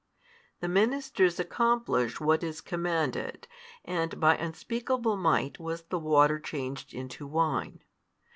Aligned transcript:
The 0.61 0.67
ministers 0.67 1.39
accomplish 1.39 2.19
what 2.19 2.41
is 2.41 2.59
commanded, 2.59 3.47
and 3.85 4.19
by 4.19 4.35
unspeakable 4.35 5.15
might 5.15 5.59
was 5.59 5.83
the 5.83 5.99
water 5.99 6.39
changed 6.39 6.91
into 6.95 7.27
wine. 7.27 7.83